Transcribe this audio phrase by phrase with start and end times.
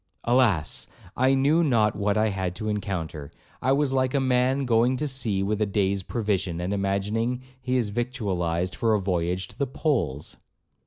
[0.23, 0.87] Alas!
[1.15, 3.29] I knew not what I had to encounter.
[3.61, 7.77] I was like a man going to sea with a day's provision, and imagining he
[7.77, 10.37] is victualled for a voyage to the poles.